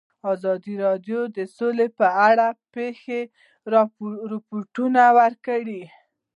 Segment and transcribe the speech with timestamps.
[0.33, 3.19] ازادي راډیو د سوله په اړه د پېښو
[4.33, 5.83] رپوټونه ورکړي.